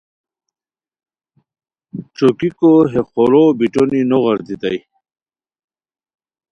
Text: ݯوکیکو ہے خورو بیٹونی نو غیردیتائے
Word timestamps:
ݯوکیکو 2.15 2.71
ہے 2.91 3.01
خورو 3.09 3.43
بیٹونی 3.57 4.01
نو 4.09 4.17
غیردیتائے 4.23 4.79